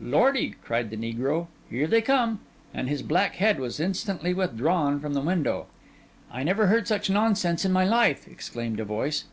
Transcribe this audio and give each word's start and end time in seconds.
'Lordy!' 0.00 0.54
cried 0.62 0.90
the 0.90 0.96
negro, 0.96 1.48
'here 1.68 1.88
they 1.88 2.00
come!' 2.00 2.38
And 2.72 2.88
his 2.88 3.02
black 3.02 3.34
head 3.34 3.58
was 3.58 3.80
instantly 3.80 4.32
withdrawn 4.32 5.00
from 5.00 5.14
the 5.14 5.20
window. 5.20 5.66
'I 6.30 6.44
never 6.44 6.68
heard 6.68 6.86
such 6.86 7.10
nonsense 7.10 7.64
in 7.64 7.72
my 7.72 7.84
life,' 7.84 8.28
exclaimed 8.28 8.78
a 8.78 8.84
voice. 8.84 9.24